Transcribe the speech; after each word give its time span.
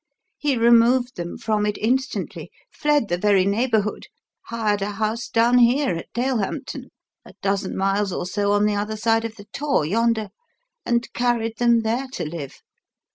He 0.39 0.57
removed 0.57 1.15
them 1.15 1.37
from 1.37 1.63
it 1.67 1.77
instantly 1.77 2.49
fled 2.71 3.07
the 3.07 3.19
very 3.19 3.45
neighbourhood, 3.45 4.07
hired 4.47 4.81
a 4.81 4.93
house 4.93 5.29
down 5.29 5.59
here 5.59 5.91
at 5.93 6.11
Dalehampton; 6.15 6.89
a 7.23 7.33
dozen 7.43 7.77
miles 7.77 8.11
or 8.11 8.25
so 8.25 8.51
on 8.53 8.65
the 8.65 8.73
other 8.75 8.97
side 8.97 9.25
of 9.25 9.35
the 9.35 9.45
Tor, 9.53 9.85
yonder 9.85 10.29
and 10.87 11.07
carried 11.13 11.59
them 11.59 11.81
there 11.81 12.07
to 12.13 12.25
live. 12.27 12.63